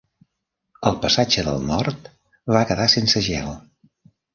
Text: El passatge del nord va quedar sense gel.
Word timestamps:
El 0.91 0.97
passatge 1.03 1.45
del 1.49 1.63
nord 1.73 2.11
va 2.59 2.67
quedar 2.73 2.93
sense 2.99 3.27
gel. 3.33 3.59